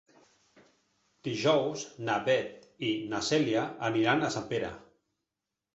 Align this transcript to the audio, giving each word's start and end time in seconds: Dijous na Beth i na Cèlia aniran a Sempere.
Dijous 1.27 1.83
na 2.09 2.17
Beth 2.31 2.67
i 2.89 2.91
na 3.13 3.21
Cèlia 3.31 3.69
aniran 3.93 4.23
a 4.31 4.35
Sempere. 4.39 4.77